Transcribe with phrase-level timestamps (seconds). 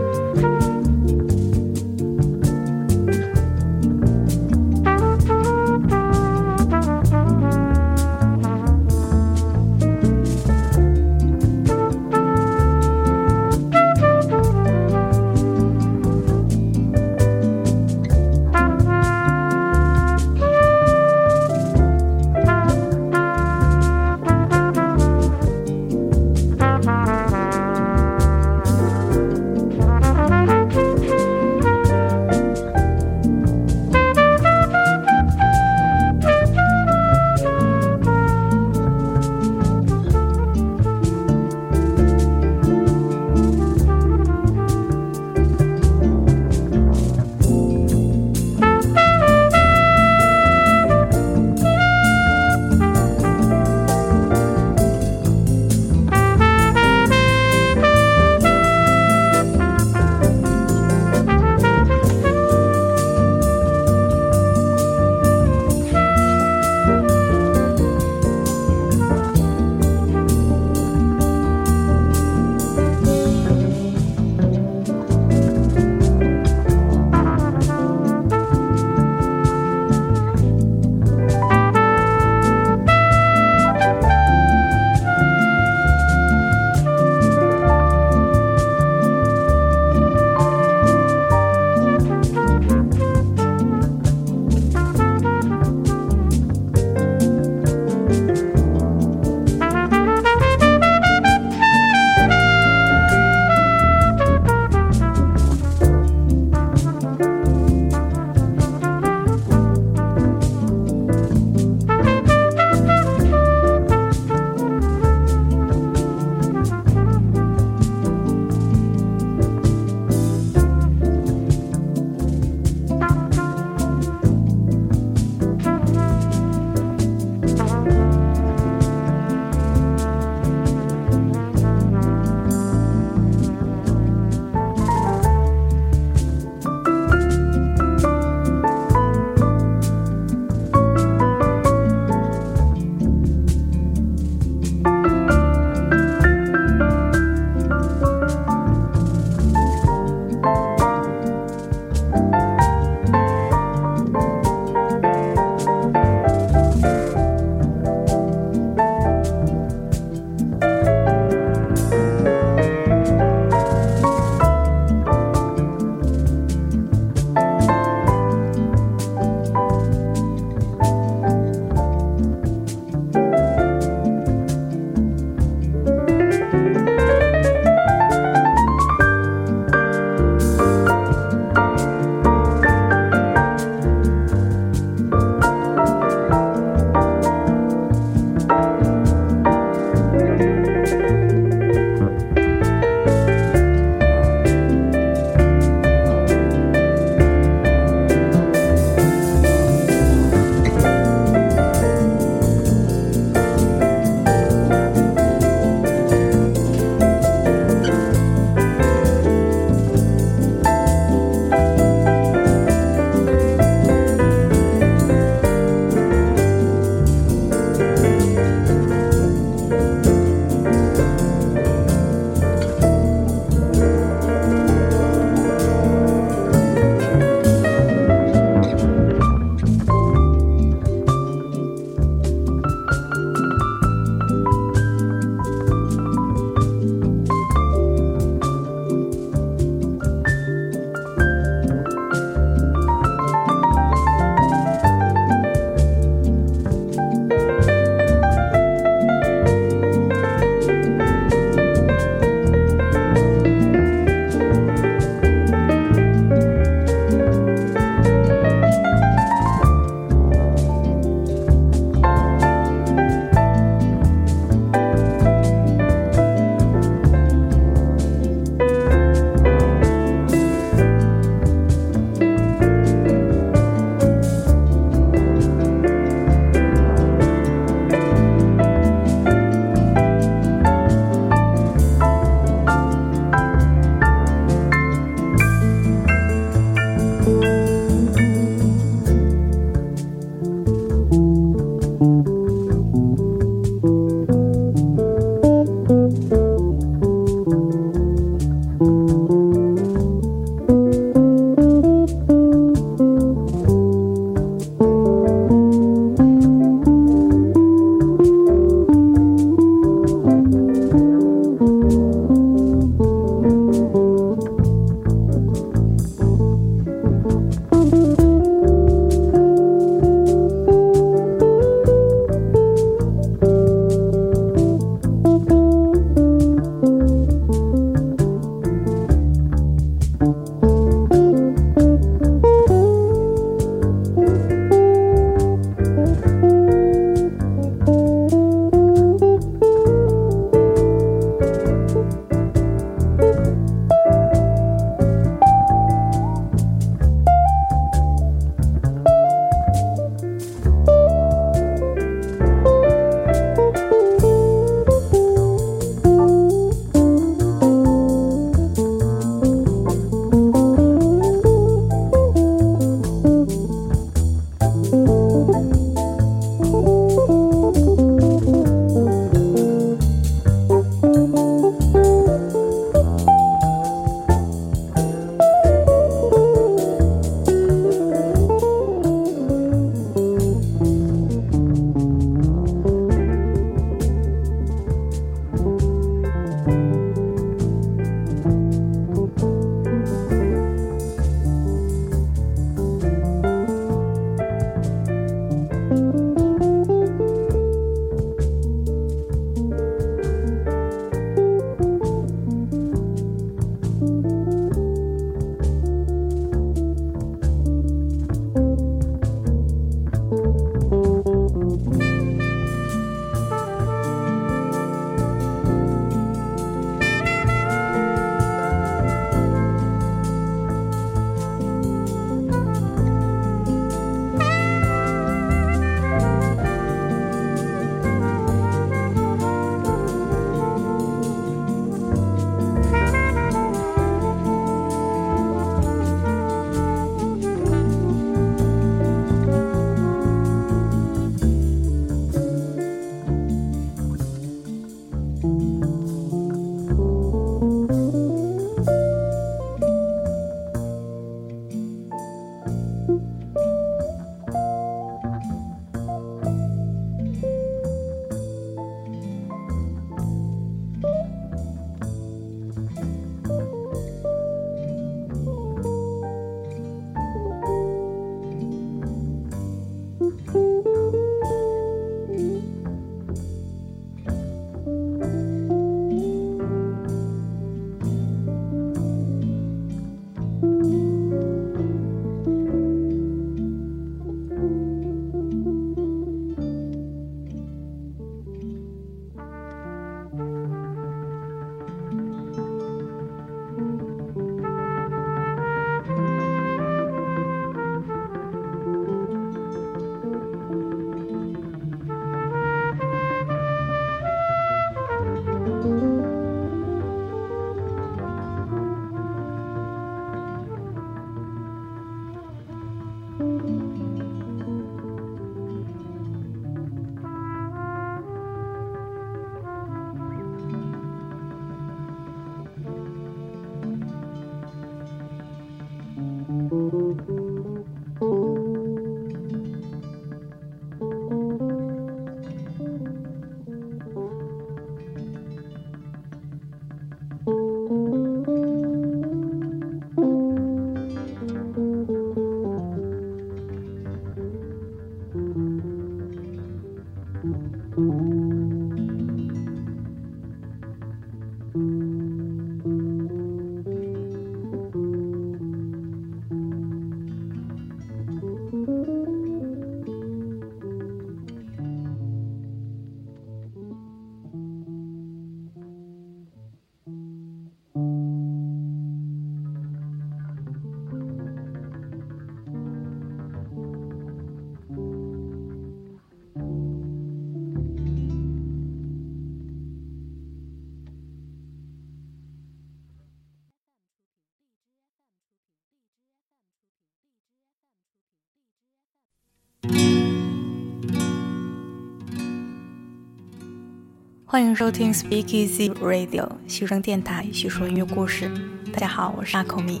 [594.54, 598.48] 欢迎收听 Speakeasy Radio 西声电台，叙说音乐故事。
[598.92, 600.00] 大家好，我是阿口米。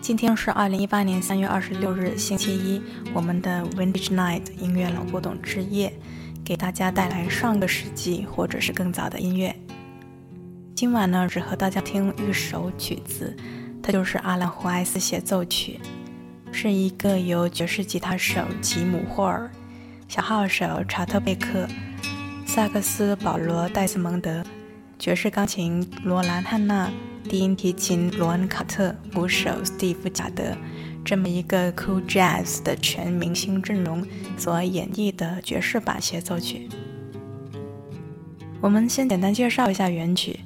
[0.00, 2.82] 今天是二零一八年三月二十六日，星期一，
[3.14, 5.92] 我们的 Vintage Night 音乐老古董之夜，
[6.44, 9.54] 给大家带来上个世纪或者是更早的音乐。
[10.74, 13.36] 今晚呢，只和大家听一首曲子，
[13.80, 15.78] 它就是阿兰·胡埃斯协奏曲，
[16.50, 19.48] 是一个由爵士吉他手吉姆·霍尔、
[20.08, 21.68] 小号手查特贝克。
[22.52, 24.42] 萨克斯保罗·戴斯蒙德，
[24.98, 26.90] 爵士钢琴罗兰·汉纳，
[27.22, 30.56] 低音提琴罗恩·卡特，鼓手斯蒂夫·贾德，
[31.04, 34.04] 这么一个 Cool Jazz 的全明星阵容
[34.36, 36.68] 所演绎的爵士版协奏曲。
[38.60, 40.32] 我们先简单介绍一下原曲，《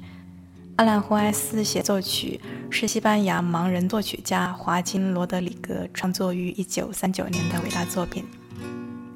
[0.75, 2.39] 阿兰·霍埃斯协奏曲》
[2.71, 8.23] 是西班牙盲人作曲家华金·罗德里格创作于1939年的伟大作品。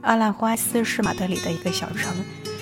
[0.01, 2.11] 阿兰·霍埃斯是马德里的一个小城。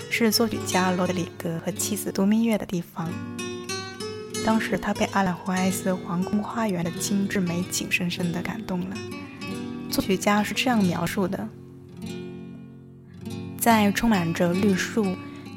[0.10, 3.10] 是作曲家罗德里格和妻子度蜜月的地方。
[4.46, 8.98] 当时他被阿兰霍埃斯皇宫花园的精致美景深深地感动了。
[9.89, 11.48] 作曲家是这样描述的：
[13.60, 15.04] 在充满着绿树、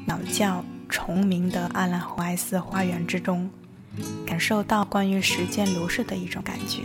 [0.05, 3.49] 鸟叫、虫鸣的阿兰霍埃斯花园之中，
[4.25, 6.81] 感受到关于时间流逝的一种感觉。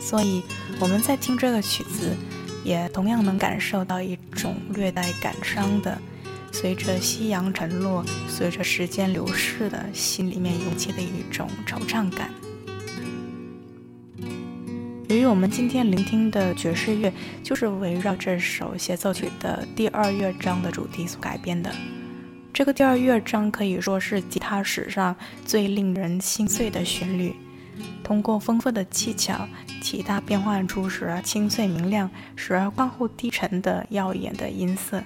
[0.00, 0.42] 所以
[0.80, 2.16] 我们在听这个曲子，
[2.64, 6.00] 也同样能感受到一种略带感伤的。
[6.54, 12.30] 随着夕阳沉落，随着时间流逝的心里面涌起的一种惆怅感。
[15.08, 17.12] 由于我们今天聆听的爵士乐
[17.42, 21.74] 就是围绕这首协奏曲的第二乐章的主题所改编的，
[22.52, 25.14] 这个第二乐章可以说是吉他史上
[25.44, 27.34] 最令人心碎的旋律。
[28.04, 29.46] 通过丰富的技巧，
[29.80, 35.02] 吉他变换出时而清脆明亮，时而宽厚低沉的耀眼的音色。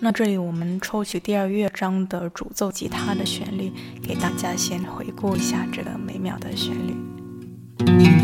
[0.00, 8.23] 那这里我们抽取第二乐章的主奏吉他的旋律，给大家先回顾一下这个美妙的旋律。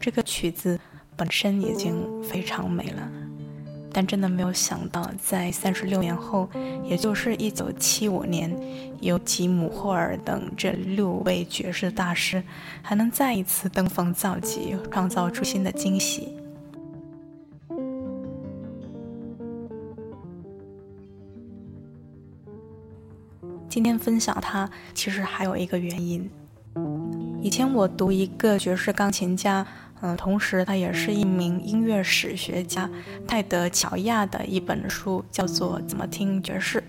[0.00, 0.80] 这个曲子
[1.14, 3.08] 本身已经非常美了。
[3.92, 6.48] 但真的没有想到，在三十六年后，
[6.84, 8.56] 也就是一九七五年，
[9.00, 12.40] 由吉姆·霍尔等这六位爵士大师
[12.82, 16.36] 还能再一次登峰造极，创造出新的惊喜。
[23.68, 26.30] 今天分享它，其实还有一个原因。
[27.42, 29.66] 以前我读一个爵士钢琴家。
[30.02, 32.88] 嗯，同时他也是一名音乐史学家，
[33.28, 36.82] 泰德·乔亚的一本书叫做《怎么听爵士》，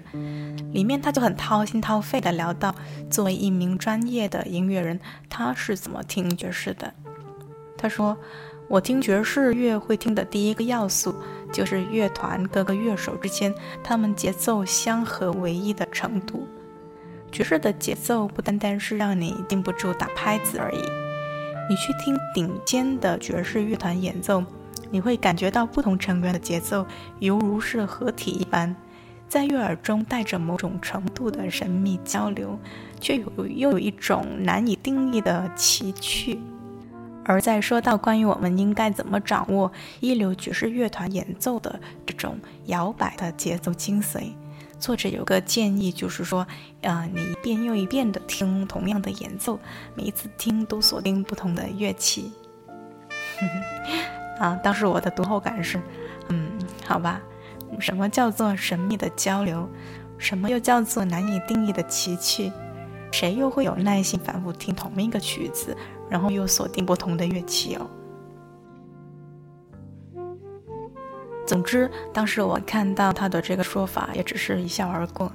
[0.71, 2.74] 里面他就很掏心掏肺地聊到，
[3.10, 4.97] 作为一名专业的音乐人，
[5.30, 6.93] 他是怎么听爵士的。
[7.78, 8.17] 他说
[8.69, 11.13] ：“我听爵士乐会听的第一个要素，
[11.52, 16.47] 就是乐团各个乐手之间他们节奏相合为一的程度。
[17.30, 20.82] 爵士的节奏不单单是让你禁不住打拍子而已。”
[21.72, 24.44] 你去听顶尖的爵士乐团演奏，
[24.90, 26.86] 你会感觉到不同成员的节奏
[27.20, 28.76] 犹如是合体一般，
[29.30, 32.60] 在悦耳中带着某种程度的神秘交流，
[33.00, 36.42] 却有又有一种难以定义的奇趣。
[37.24, 44.34] 而在说到关于我们应该怎么掌握一流爵士乐团演奏的这种摇摆的节奏精髓。
[44.82, 46.46] 作者有个建议，就是说，
[46.82, 49.60] 呃，你一遍又一遍的听同样的演奏，
[49.94, 52.32] 每一次听都锁定不同的乐器。
[54.41, 55.80] 啊，当时我的读后感是，
[56.30, 56.50] 嗯，
[56.84, 57.22] 好吧，
[57.80, 59.70] 什么叫做神秘的交流？
[60.17, 62.52] 什么又叫做难以定义的奇趣？
[63.12, 65.78] 谁又会有耐心反复听同一个曲子，
[66.10, 67.88] 然后又锁定不同的乐器哦？
[71.52, 75.30] 总之，当时我看到他的这个说法，也只是一笑而过。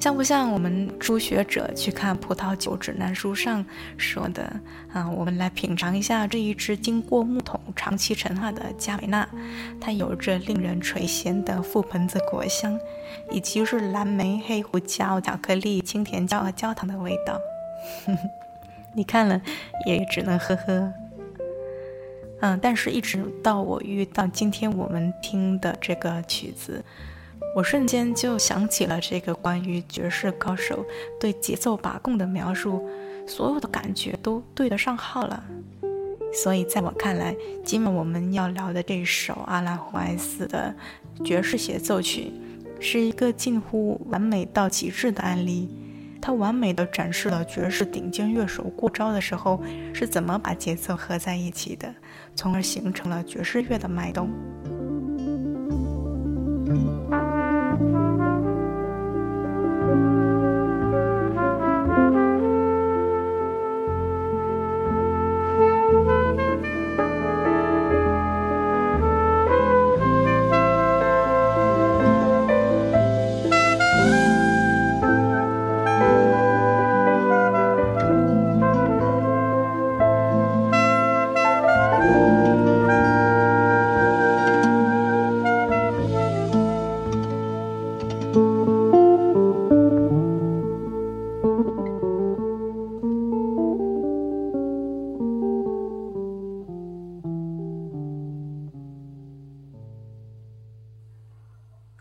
[0.00, 3.64] 像不像我们初学者去看葡萄酒指南书上
[3.96, 4.52] 说的
[4.92, 5.08] 啊？
[5.08, 9.28] 我们来品尝一下这一支经过木桶长期陈化的加美纳，
[9.80, 12.76] 它有着令人垂涎的覆盆子果香，
[13.30, 17.38] 以及是蓝莓、黑胡椒、巧克力、青甜椒和焦糖的味道。
[18.94, 19.40] 你看了
[19.86, 20.92] 也只能呵呵。
[22.40, 26.82] 嗯，但是，一直到我遇到今天我们听的这个曲子，
[27.54, 30.84] 我瞬间就想起了这个关于爵士高手
[31.20, 32.88] 对节奏把控的描述，
[33.26, 35.44] 所有的感觉都对得上号了。
[36.32, 40.74] 所以，在我看来，今晚我们要聊的这首阿拉胡埃斯的
[41.22, 42.32] 爵士协奏曲，
[42.80, 45.68] 是一个近乎完美到极致的案例。
[46.20, 49.62] 他完美的展示了爵士顶尖乐手过招的时候
[49.94, 51.94] 是怎么把节奏合在一起的，
[52.34, 54.30] 从而形成了爵士乐的脉动。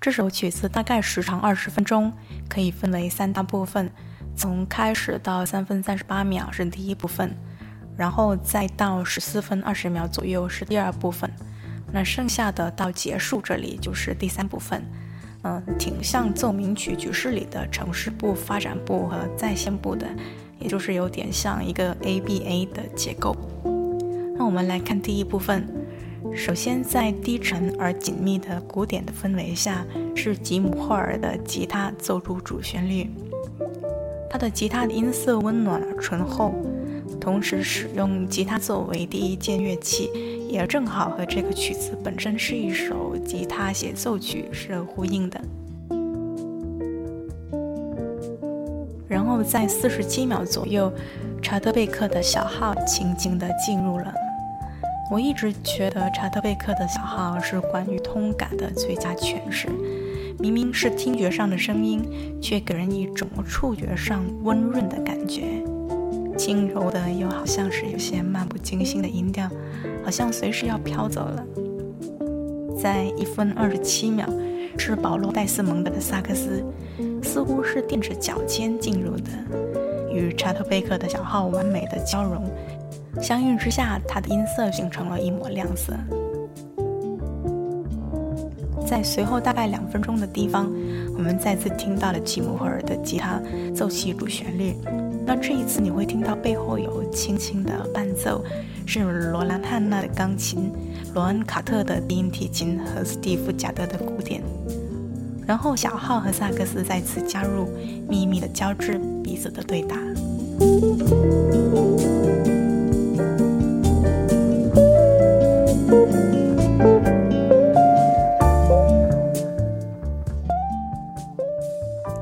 [0.01, 2.13] 这首曲子大概时长二十分钟，
[2.47, 3.91] 可以分为三大部分。
[4.33, 7.35] 从开始到三分三十八秒是第一部分，
[7.97, 11.29] 然后再到十四分二十秒左右是第二部分，
[11.91, 14.81] 那剩下的到结束这里就是第三部分。
[15.41, 20.07] 嗯，挺像奏鸣曲曲式里的城市部、发展部和在线部的，
[20.59, 23.35] 也就是有点像一个 ABA 的结构。
[24.37, 25.67] 那我们来看第一部分。
[26.35, 33.09] 首先，在低沉而紧密的古典的氛围下，是吉姆·霍尔的吉他奏出主旋律。
[34.29, 36.53] 他的吉他的音色温暖而醇厚，
[37.19, 40.11] 同时使用吉他作为第一件乐器，
[40.47, 45.41] 也正好和这个曲子本身是一首吉他协奏曲是呼应的。
[49.07, 50.91] 然后在四十七秒左右，
[51.41, 54.13] 查德贝克的小号轻轻地进入了。
[55.11, 59.67] 我一直觉得查特贝克的小号是关于通感的最佳诠释。
[60.37, 65.63] 明明是听觉上的声音，却给人一种触觉上温润的感觉，
[66.37, 69.49] 轻柔的又好像是有些漫不经心的音调，
[70.05, 71.43] 好像随时要飘走了。
[72.79, 74.29] 在一分二十七秒，
[74.77, 76.63] 是保罗·戴斯蒙德的萨克斯，
[77.23, 79.31] 似乎是垫着脚尖进入的，
[80.13, 82.47] 与查特贝克的小号完美的交融。
[83.21, 85.93] 相应之下，它的音色形成了一抹亮色。
[88.87, 90.71] 在随后大概两分钟的地方，
[91.13, 93.39] 我们再次听到了吉姆·霍尔的吉他
[93.75, 94.73] 奏起主旋律。
[95.25, 98.43] 那这一次你会听到背后有轻轻的伴奏，
[98.87, 100.71] 是罗兰·汉娜的钢琴、
[101.13, 104.41] 罗恩·卡特的低音提琴和斯蒂夫·贾德的鼓点。
[105.45, 107.67] 然后小号和萨克斯再次加入，
[108.07, 109.95] 秘密的交织，彼此的对打。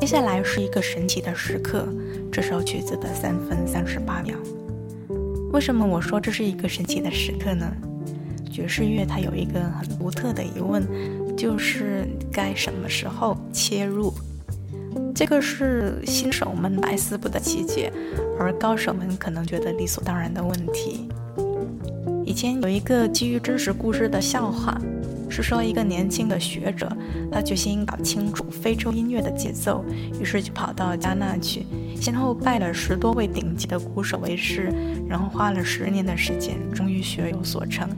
[0.08, 1.86] 接下来是一个神奇的时刻，
[2.32, 4.38] 这首曲子的三分三十八秒。
[5.52, 7.70] 为什么我说这是一个神奇的时刻呢？
[8.50, 10.88] 爵士乐它有一个很独特的疑问。
[11.36, 14.14] 就是该什么时候切入，
[15.14, 17.92] 这个是新手们百思不得其解，
[18.40, 21.10] 而高手们可能觉得理所当然的问题。
[22.24, 24.80] 以前有一个基于真实故事的笑话，
[25.30, 26.92] 是说一个年轻的学者，
[27.32, 29.84] 他决心搞清楚非洲音乐的节奏，
[30.20, 31.66] 于是就跑到加纳去，
[32.00, 34.72] 先后拜了十多位顶级的鼓手为师，
[35.08, 37.90] 然后花了十年的时间，终于学有所成，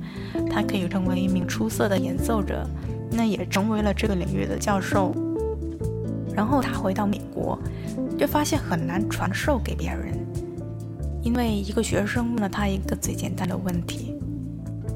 [0.49, 2.67] 他可以成为一名出色的演奏者。
[3.11, 5.15] 那也成为了这个领域的教授。
[6.35, 7.59] 然后他回到美国，
[8.17, 10.13] 就发现很难传授给别人，
[11.23, 14.15] 因为一个学生问了他一个最简单的问题：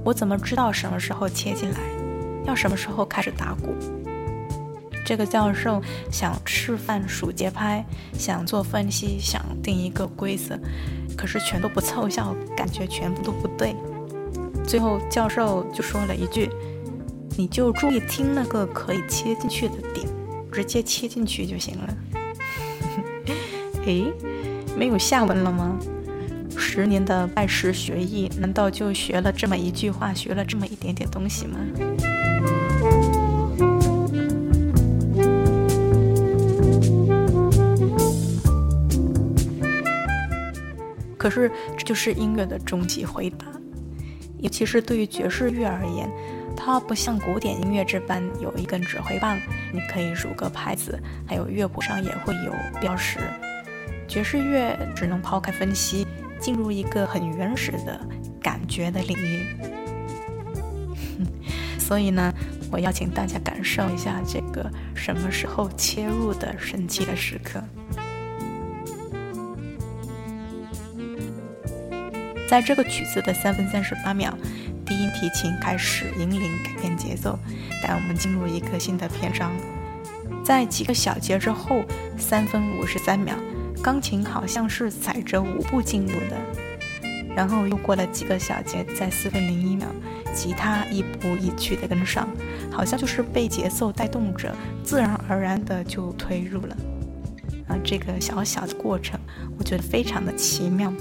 [0.05, 1.77] 我怎么知道什么时候切进来，
[2.45, 3.75] 要什么时候开始打鼓？
[5.05, 7.85] 这个教授想示范数节拍，
[8.17, 10.57] 想做分析，想定一个规则，
[11.17, 13.75] 可是全都不凑效，感觉全部都不对。
[14.65, 16.49] 最后教授就说了一句。
[17.35, 20.07] 你就注意听那个可以切进去的点，
[20.51, 21.97] 直接切进去就行了。
[23.87, 24.13] 诶，
[24.77, 25.75] 没有下文了吗？
[26.55, 31.57] 十年的拜师学艺，难道就学了这么一句话，学了这么一点点东西吗？
[41.23, 43.45] 可是这就是音乐的终极回答，
[44.39, 46.11] 尤其是对于爵士乐而言。
[46.53, 49.39] 它不像古典音乐这般有一根指挥棒，
[49.71, 53.19] 你可以数个拍子，还有乐谱上也会有标识。
[54.05, 56.05] 爵士乐只能抛开分析，
[56.41, 57.97] 进入一个很原始的
[58.41, 59.45] 感觉的领域。
[61.79, 62.33] 所以呢，
[62.69, 67.63] 我邀请大家感受一下这个什么时候切入的神奇的时刻。
[72.53, 74.31] 在这个曲子的三分三十八秒。
[74.85, 77.39] 低音提琴开始引领改变节奏，
[77.81, 79.51] 带我们进入一个新的篇章。
[80.45, 81.83] 在几个小节之后，
[82.15, 83.33] 三分五十三秒，
[83.81, 86.37] 钢琴好像是踩着舞步进入的。
[87.35, 89.87] 然后又过了几个小节，在四分零一秒，
[90.31, 92.29] 吉他一步一趋的跟上，
[92.69, 96.77] 好像就是被节奏带动着，自然而然的就推入了。
[97.67, 99.19] 啊，这个小小的过程，
[99.57, 100.93] 我觉得非常的奇妙。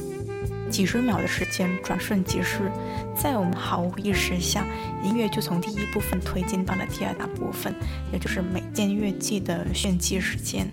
[0.72, 2.72] 几十秒的时间转瞬即逝，
[3.14, 4.64] 在我们毫无意识下，
[5.04, 7.74] 音乐就从第一部分推进到了第二大部分，
[8.10, 10.66] 也就是每件乐器的炫技时间。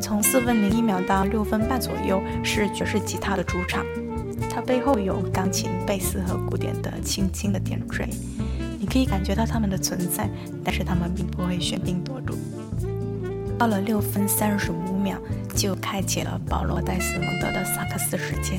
[0.00, 3.84] 从四分零一秒到六分半左右是爵士吉他的主场，
[4.48, 8.08] 它背后有钢琴、贝斯和古典的轻轻的点缀，
[8.78, 10.30] 你可以感觉到它们的存在，
[10.64, 12.38] 但是它们并不会喧宾夺主。
[13.58, 15.16] 到了六分三十五秒，
[15.54, 18.58] 就开启了保罗·戴斯蒙德的萨克斯时间，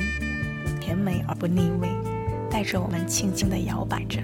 [0.79, 1.89] 甜美而不腻味，
[2.49, 4.19] 带着我们轻轻地摇摆着。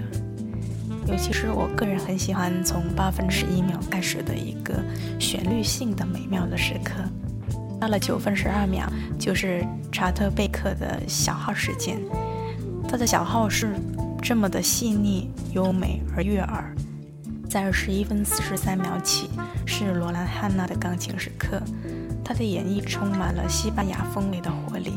[1.06, 4.74] 尤其是我个人很喜欢从八分十一秒开始的一个
[5.18, 6.94] 旋律性的美妙的时刻。
[7.80, 8.86] 到了九分十二秒，
[9.18, 11.98] 就是查特贝克的小号时间，
[12.88, 13.74] 他的小号是
[14.22, 16.74] 这么的细腻、优美而悦耳。
[17.50, 19.28] 在十一分四十三秒起，
[19.66, 21.60] 是罗兰·汉娜的钢琴时刻，
[22.24, 24.92] 她的演绎充满了西班牙风味的活力。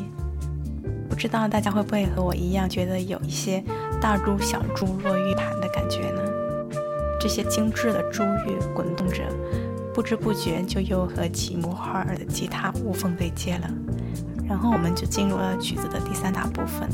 [1.10, 3.64] 不知道大家会不会和我一样，觉得有一些
[4.00, 6.22] 大珠小珠落玉盘的感觉呢？
[7.20, 9.24] 这些精致的珠玉滚动着，
[9.92, 13.68] 不知不觉就又和吉姆·哈尔的吉他无缝对接了。
[14.48, 16.88] 然后我们就进入了曲子的第三大部分。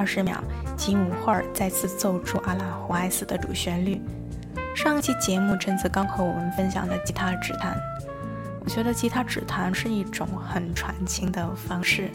[0.00, 0.42] 二十秒，
[0.78, 4.00] 吉姆·霍尔再次奏出阿拉胡埃斯的主旋律。
[4.74, 7.78] 上一期节目，陈子刚和我们分享了吉他指弹。
[8.64, 12.08] 我觉得吉他指弹是一种很传情的方式。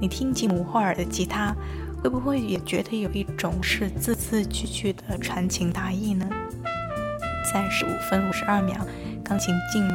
[0.00, 1.54] 你听吉姆·霍尔的吉他，
[2.02, 6.28] 会不会也觉得有一种是字字句句的传情达意呢？
[7.54, 8.84] 在十五分五十二秒，
[9.24, 9.94] 钢琴进入，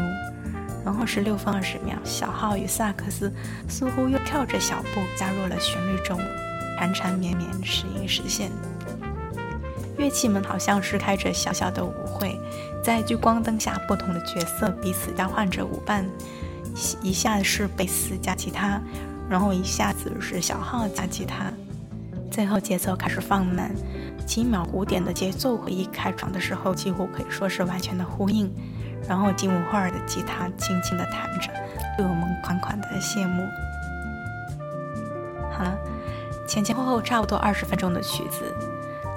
[0.86, 3.30] 然后十六分二十秒，小号与萨克斯
[3.68, 6.18] 似乎又跳着小步加入了旋律中，
[6.82, 8.50] 缠缠绵绵，时隐时现。
[10.00, 12.36] 乐器们好像是开着小小的舞会，
[12.84, 16.04] 在聚光灯下，不同的角色彼此交换着舞伴，
[17.04, 18.82] 一下是贝斯加吉他，
[19.30, 21.54] 然后一下子是小号加吉他，
[22.32, 23.70] 最后节奏开始放慢，
[24.26, 28.52] 几秒鼓点的节奏和一开场的时候几乎可以说是完全的呼应，
[29.08, 31.52] 然后吉姆·霍尔的吉他轻轻的弹着，
[31.96, 33.44] 对我们款款的谢幕。
[35.52, 35.78] 好了，
[36.52, 38.54] 前前后后差不多二十分钟的曲子。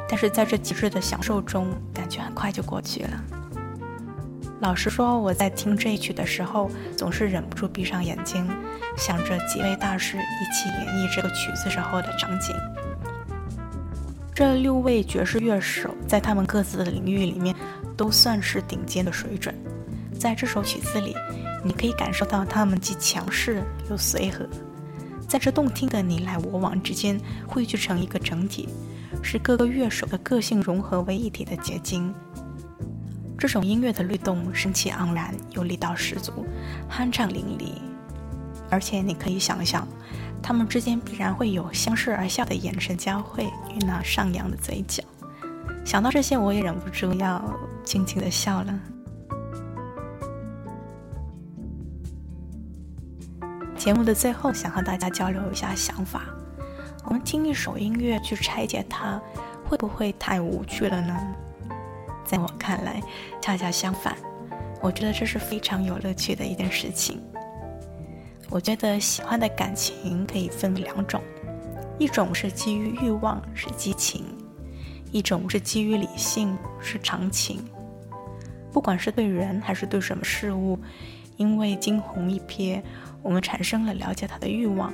[0.09, 3.25] 但是在这极致的享受中，感觉很快就过去了。
[4.61, 8.49] 老实说，我在听这一曲的时候，总是忍不住闭上眼睛，
[8.97, 12.55] 想着几位大师一起演绎这个曲子时候的场景。
[14.33, 17.53] 这六位爵士乐手在他们各自的领域里面，
[17.97, 19.53] 都算是顶尖的水准。
[20.17, 21.17] 在这首曲子里，
[21.65, 23.61] 你可以感受到他们既强势
[23.91, 24.47] 又随和，
[25.35, 28.69] 在这动听的你来我往之间汇聚成一个整体。
[29.21, 32.15] 是各个乐手的个性融合为一体的结晶。
[33.37, 36.47] 这种音乐的律动生气盎然，又力道十足，
[36.89, 37.73] 酣畅淋漓。
[38.71, 39.89] 而且你可以想象，
[40.41, 43.43] 他们之间必然会有相视而笑的眼神交汇
[43.75, 45.03] 与那上扬的嘴角。
[45.85, 47.43] 想到这些，我也忍不住要
[47.85, 48.81] 轻轻的笑了。
[53.85, 56.23] 节目的最后，想和大家交流一下想法。
[57.05, 59.21] 我们听一首音乐去拆解它，
[59.63, 61.15] 会不会太无趣了呢？
[62.25, 63.03] 在我看来，
[63.43, 64.17] 恰恰相反，
[64.81, 67.23] 我觉得这是非常有乐趣的一件事情。
[68.49, 71.21] 我觉得喜欢的感情可以分两种，
[71.99, 74.23] 一种是基于欲望，是激情；
[75.13, 77.63] 一种是基于理性，是长情。
[78.73, 80.79] 不管是对人还是对什么事物，
[81.37, 82.83] 因为惊鸿一瞥，
[83.23, 84.93] 我们产生了了解他的欲望。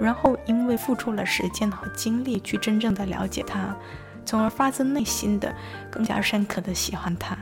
[0.00, 3.76] 然后，因为付出了时间和精力去真正的了解他，
[4.24, 5.54] 从而发自内心的、
[5.90, 7.36] 更加深刻的喜欢他。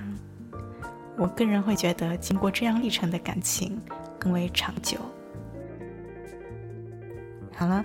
[1.17, 3.81] 我个人会觉得，经过这样历程的感情
[4.19, 4.99] 更为长久。
[7.55, 7.85] 好了，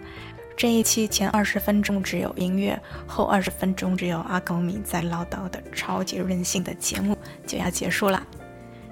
[0.58, 7.16] 这一期前二十分钟只有音乐，后二十分钟只有阿狗米在唠叨的超级任性的节目
[7.46, 8.26] 就要结束了。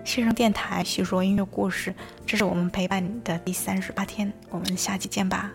[0.03, 1.93] 新声电台叙说音乐故事
[2.25, 5.51] 这是我们陪伴你的第三十八天我们下期见吧。